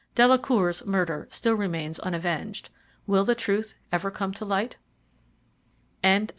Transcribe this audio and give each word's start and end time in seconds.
Delacour's 0.15 0.83
murder 0.83 1.27
still 1.29 1.53
remains 1.53 1.99
unavenged. 1.99 2.71
Will 3.05 3.23
the 3.23 3.35
truth 3.35 3.75
ever 3.91 4.09
come 4.09 4.31
to 4.33 4.43
light? 4.43 4.77
Chapter 6.03 6.25
V. 6.25 6.29